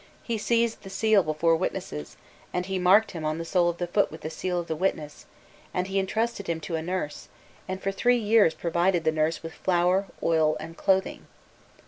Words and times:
He 0.23 0.39
seized 0.39 0.81
the 0.81 0.89
seal 0.89 1.21
before 1.21 1.55
witnesses 1.55 2.17
and 2.51 2.65
he 2.65 2.79
marked 2.79 3.11
him 3.11 3.23
on 3.23 3.37
the 3.37 3.45
sole 3.45 3.69
of 3.69 3.77
the 3.77 3.85
foot 3.85 4.09
with 4.11 4.21
the 4.21 4.31
seal 4.31 4.59
of 4.59 4.65
the 4.65 4.75
witness, 4.75 5.27
then 5.75 5.85
he 5.85 5.99
entrusted 5.99 6.47
him 6.47 6.59
to 6.61 6.75
a 6.75 6.81
nurse, 6.81 7.29
and 7.67 7.79
for 7.79 7.91
three 7.91 8.17
years 8.17 8.53
he 8.55 8.59
provided 8.61 9.03
the 9.03 9.11
nurse 9.11 9.43
with 9.43 9.53
flour, 9.53 10.07
oil, 10.23 10.57
and 10.59 10.75
clothing." 10.75 11.27